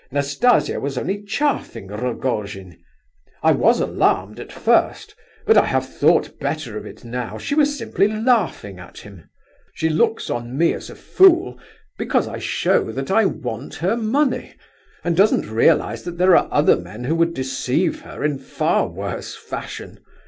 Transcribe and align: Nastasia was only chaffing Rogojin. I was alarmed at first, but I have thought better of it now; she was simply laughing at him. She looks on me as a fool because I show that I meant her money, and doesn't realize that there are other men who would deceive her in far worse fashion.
Nastasia 0.09 0.79
was 0.79 0.97
only 0.97 1.21
chaffing 1.21 1.87
Rogojin. 1.89 2.75
I 3.43 3.51
was 3.51 3.79
alarmed 3.79 4.39
at 4.39 4.51
first, 4.51 5.13
but 5.45 5.57
I 5.59 5.65
have 5.67 5.85
thought 5.87 6.39
better 6.39 6.75
of 6.75 6.87
it 6.87 7.05
now; 7.05 7.37
she 7.37 7.53
was 7.53 7.77
simply 7.77 8.07
laughing 8.07 8.79
at 8.79 8.97
him. 8.97 9.29
She 9.75 9.89
looks 9.89 10.27
on 10.31 10.57
me 10.57 10.73
as 10.73 10.89
a 10.89 10.95
fool 10.95 11.59
because 11.99 12.27
I 12.27 12.39
show 12.39 12.91
that 12.91 13.11
I 13.11 13.25
meant 13.25 13.75
her 13.75 13.95
money, 13.95 14.55
and 15.03 15.15
doesn't 15.15 15.45
realize 15.45 16.01
that 16.05 16.17
there 16.17 16.35
are 16.35 16.47
other 16.49 16.77
men 16.77 17.03
who 17.03 17.13
would 17.17 17.35
deceive 17.35 18.01
her 18.01 18.23
in 18.23 18.39
far 18.39 18.87
worse 18.87 19.35
fashion. 19.35 19.99